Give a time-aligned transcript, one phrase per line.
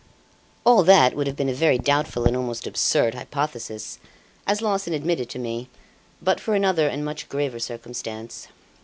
[0.65, 3.99] "All that would have been a very doubtful and almost absurd hypothesis,
[4.47, 5.69] as Larsan admitted to me,
[6.19, 8.47] but for another and much graver circumstance.